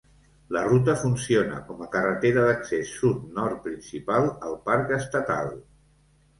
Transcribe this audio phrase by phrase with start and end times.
[0.55, 5.57] La ruta funciona com a carretera d'accés sud-nord principal al parc estatal.